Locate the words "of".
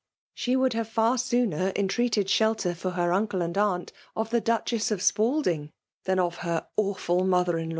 4.15-4.31, 4.89-4.97, 6.17-6.37